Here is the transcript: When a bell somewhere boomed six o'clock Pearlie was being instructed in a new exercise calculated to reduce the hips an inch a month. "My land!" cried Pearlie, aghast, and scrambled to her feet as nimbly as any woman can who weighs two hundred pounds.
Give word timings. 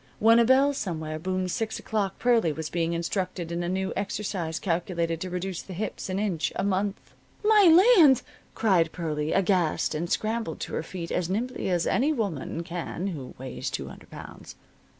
When 0.17 0.39
a 0.39 0.45
bell 0.45 0.73
somewhere 0.73 1.19
boomed 1.19 1.51
six 1.51 1.77
o'clock 1.77 2.17
Pearlie 2.17 2.51
was 2.51 2.71
being 2.71 2.93
instructed 2.93 3.51
in 3.51 3.61
a 3.61 3.69
new 3.69 3.93
exercise 3.95 4.57
calculated 4.57 5.21
to 5.21 5.29
reduce 5.29 5.61
the 5.61 5.75
hips 5.75 6.09
an 6.09 6.17
inch 6.17 6.51
a 6.55 6.63
month. 6.63 7.13
"My 7.43 7.93
land!" 7.97 8.23
cried 8.55 8.91
Pearlie, 8.93 9.31
aghast, 9.31 9.93
and 9.93 10.09
scrambled 10.09 10.59
to 10.61 10.73
her 10.73 10.81
feet 10.81 11.11
as 11.11 11.29
nimbly 11.29 11.69
as 11.69 11.85
any 11.85 12.11
woman 12.11 12.63
can 12.63 13.05
who 13.09 13.35
weighs 13.37 13.69
two 13.69 13.89
hundred 13.89 14.09
pounds. 14.09 14.55